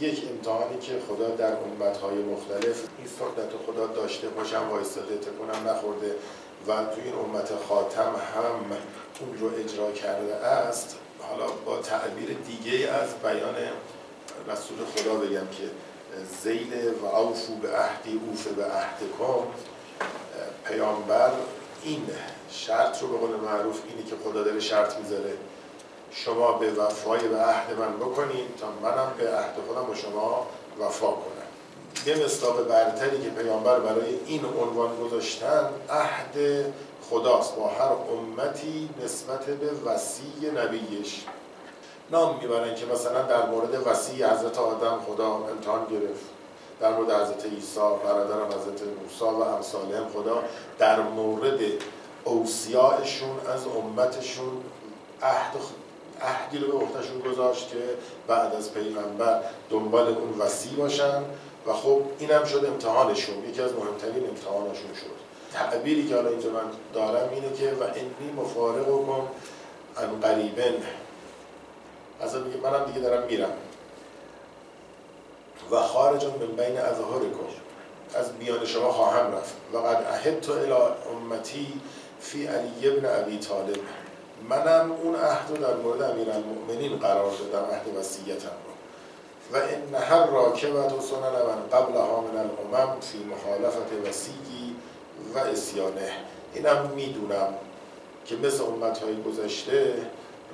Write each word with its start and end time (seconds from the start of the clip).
یک 0.00 0.22
امتحانی 0.30 0.78
که 0.78 0.92
خدا 1.08 1.28
در 1.28 1.52
امتهای 1.56 2.18
مختلف 2.18 2.82
این 2.98 3.06
سنت 3.06 3.50
خدا 3.66 3.86
داشته 3.86 4.28
باشم 4.28 4.68
وایستاده 4.70 5.18
تکونم 5.18 5.68
نخورده 5.68 6.14
و 6.68 6.84
توی 6.94 7.04
این 7.04 7.14
امت 7.14 7.52
خاتم 7.68 8.12
هم 8.34 8.76
اون 9.20 9.38
رو 9.38 9.50
اجرا 9.58 9.92
کرده 9.92 10.34
است. 10.34 10.96
حالا 11.20 11.46
با 11.66 11.76
تعبیر 11.76 12.36
دیگه 12.46 12.90
از 12.90 13.08
بیان 13.22 13.54
رسول 14.48 14.78
خدا 14.96 15.14
بگم 15.14 15.46
که 15.46 15.70
زیل 16.42 16.72
و 17.02 17.06
اوفو 17.06 17.54
به 17.54 17.76
عهدی 17.76 18.20
اوف 18.28 18.46
به 18.46 18.64
عهدکم. 18.64 19.46
پیامبر 20.64 21.30
این 21.84 22.06
شرط 22.50 23.02
رو 23.02 23.08
به 23.08 23.18
قول 23.18 23.36
معروف 23.40 23.80
اینی 23.88 24.02
که 24.02 24.16
خدا 24.24 24.42
داره 24.42 24.60
شرط 24.60 24.96
می‌ذاره. 24.98 25.32
شما 26.14 26.52
به 26.52 26.72
وفای 26.72 27.28
به 27.28 27.40
عهد 27.42 27.78
من 27.78 27.96
بکنید 27.96 28.56
تا 28.60 28.66
منم 28.82 29.12
به 29.18 29.36
عهد 29.36 29.54
خودم 29.66 29.82
با 29.82 29.94
شما 29.94 30.46
وفا 30.80 31.06
کنم. 31.06 31.44
یه 32.06 32.24
مصداق 32.24 32.68
برتری 32.68 33.22
که 33.22 33.28
پیامبر 33.30 33.78
برای 33.78 34.18
این 34.26 34.44
عنوان 34.44 34.96
گذاشتن 34.96 35.70
عهد 35.90 36.64
خداست. 37.10 37.56
با 37.56 37.68
هر 37.68 37.92
امتی 38.12 38.90
نسبت 39.04 39.44
به 39.44 39.70
وسیع 39.90 40.50
نبیش. 40.56 41.24
نام 42.10 42.38
می‌برن 42.38 42.74
که 42.74 42.86
مثلا 42.86 43.22
در 43.22 43.46
مورد 43.46 43.86
وسیع 43.86 44.26
حضرت 44.26 44.58
آدم 44.58 44.98
خدا 45.06 45.26
امتحان 45.26 45.86
گرفت. 45.86 46.24
در 46.80 46.92
مورد 46.92 47.10
حضرت 47.10 47.44
عیسی 47.44 47.80
برادرم 48.04 48.46
حضرت 48.46 48.82
موسی 49.02 49.24
و 49.24 49.42
امثالهم 49.42 50.08
خدا 50.14 50.42
در 50.78 51.00
مورد 51.00 51.60
اوسیایشون 52.24 53.40
از 53.54 53.66
امتشون 53.66 54.62
عهد 55.22 55.56
عهدی 56.24 56.58
رو 56.58 56.78
به 56.78 56.84
عهدهشون 56.84 57.20
گذاشت 57.20 57.68
که 57.68 57.78
بعد 58.26 58.54
از 58.54 58.74
پیغمبر 58.74 59.40
دنبال 59.70 60.08
اون 60.08 60.38
وسیع 60.38 60.72
باشن 60.72 61.22
و 61.66 61.72
خب 61.72 62.02
اینم 62.18 62.44
شد 62.44 62.64
امتحانشون 62.64 63.48
یکی 63.48 63.62
از 63.62 63.72
مهمترین 63.72 64.28
امتحانشون 64.28 64.94
شد. 64.94 65.24
تعبیری 65.52 66.08
که 66.08 66.14
حالا 66.14 66.28
اینجا 66.28 66.50
من 66.50 66.60
دارم 66.94 67.28
اینه 67.34 67.52
که 67.52 67.70
و 67.70 67.82
انی 67.82 68.32
مفارق 68.36 68.86
کن 68.86 69.28
ان 69.96 70.20
قریبن. 70.20 70.74
از 72.20 72.36
میگه 72.36 72.56
منم 72.56 72.84
دیگه 72.84 73.00
دارم 73.00 73.26
میرم. 73.26 73.52
و 75.70 75.80
خارج 75.80 76.24
من 76.24 76.46
بین 76.56 76.76
کن 76.76 77.48
از 78.14 78.32
بیان 78.32 78.66
شما 78.66 78.92
خواهم 78.92 79.32
رفت. 79.32 79.54
و 79.72 79.78
قد 79.78 80.06
اهدت 80.10 80.48
الى 80.50 80.72
امتی 81.12 81.80
فی 82.20 82.46
علی 82.46 82.88
ابن 82.88 83.22
ابی 83.22 83.38
طالب. 83.38 83.78
منم 84.48 84.92
اون 84.92 85.16
عهد 85.16 85.50
رو 85.50 85.56
در 85.56 85.74
مورد 85.74 86.02
المؤمنین 86.02 86.98
قرار 86.98 87.32
دادم 87.52 87.70
عهد 87.70 87.96
وسیعتم 87.96 88.48
رو. 88.48 88.74
و 89.52 89.62
ان 89.62 90.02
هر 90.02 90.26
راکبت 90.26 90.92
و 90.92 91.00
سنن 91.00 91.42
من 91.48 91.68
قبل 91.72 91.96
ها 91.96 92.20
من 92.20 92.38
الامم 92.38 93.00
فی 93.00 93.18
مخالفت 93.18 94.08
وسیعی 94.08 94.76
و 95.34 95.38
اسیانه. 95.38 96.12
اینم 96.54 96.90
می‌دونم 96.96 97.54
که 98.26 98.36
مثل 98.36 98.64
امت 98.64 98.98
های 98.98 99.22
گذشته 99.22 99.94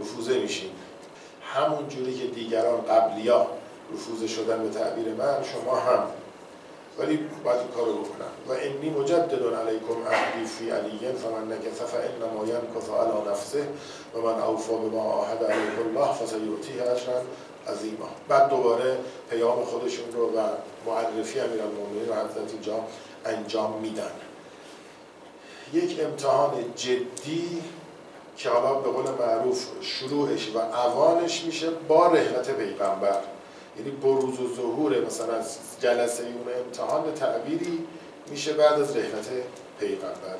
رفوزه 0.00 0.38
میشین 0.38 0.70
همون 1.54 1.88
جوری 1.88 2.18
که 2.18 2.26
دیگران 2.26 2.80
قبلیا 2.80 3.46
رفوزه 3.94 4.26
شدن 4.26 4.62
به 4.62 4.68
تعبیر 4.68 5.08
من 5.14 5.36
شما 5.42 5.76
هم 5.76 6.04
ولی 6.98 7.18
باید 7.44 7.58
این 7.58 7.68
کارو 7.68 7.92
بکنم 7.92 8.30
و 8.48 8.52
انی 8.52 8.90
مجدد 8.90 9.54
علیکم 9.54 10.08
عهدی 10.10 10.44
فی 10.46 10.70
علی 10.70 10.98
فمن 10.98 11.52
نکث 11.52 11.80
فانما 11.80 12.44
ینکث 12.44 12.90
علی 12.90 13.30
نفسه 13.30 13.68
و 14.14 14.20
من 14.20 14.42
اوفا 14.42 14.76
بما 14.76 15.12
عاهد 15.12 15.44
علیه 15.44 15.78
الله 15.86 16.12
فسیؤتیه 16.12 16.82
اجرا 16.82 17.22
عظیما. 17.68 18.08
بعد 18.28 18.50
دوباره 18.50 18.98
پیام 19.30 19.64
خودشون 19.64 20.12
رو 20.12 20.26
و 20.26 20.42
معرفی 20.86 21.40
امیرالمومنین 21.40 22.08
رو 22.08 22.14
حضرت 22.14 22.52
اینجا 22.52 22.74
انجام 23.24 23.80
میدن. 23.82 24.10
یک 25.72 26.00
امتحان 26.00 26.64
جدی 26.76 27.62
که 28.36 28.50
حالا 28.50 28.74
به 28.74 28.90
قول 28.90 29.04
معروف 29.26 29.66
شروعش 29.80 30.50
و 30.54 30.58
اوانش 30.58 31.44
میشه 31.44 31.70
با 31.70 32.06
رحلت 32.06 32.50
پیغمبر. 32.50 33.18
یعنی 33.78 33.90
بروز 33.90 34.40
و 34.40 34.54
ظهور 34.56 35.06
مثلا 35.06 35.42
جلسه 35.80 36.24
اون 36.24 36.64
امتحان 36.66 37.14
تعبیری 37.14 37.86
میشه 38.30 38.52
بعد 38.52 38.80
از 38.80 38.96
رحلت 38.96 39.28
پیغمبر. 39.80 40.36